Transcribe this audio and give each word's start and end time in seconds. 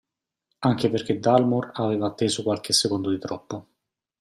Anche 0.61 0.89
perché 0.89 1.19
Dalmor 1.19 1.73
aveva 1.75 2.07
atteso 2.07 2.41
qualche 2.41 2.73
secondo 2.73 3.11
di 3.11 3.19
troppo. 3.19 3.67